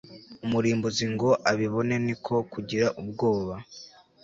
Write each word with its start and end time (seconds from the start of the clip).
umurimbuzi 0.45 1.05
ngo 1.13 1.29
abibone 1.51 1.95
ni 2.05 2.15
ko 2.25 2.35
kugira 2.53 2.87
ubwoba 3.01 3.55